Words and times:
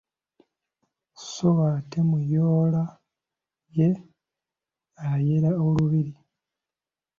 Sso 1.21 1.49
ate 1.71 1.99
Muyoola 2.09 2.83
ye 3.77 3.89
ayera 5.09 5.51
olubiri. 5.67 6.13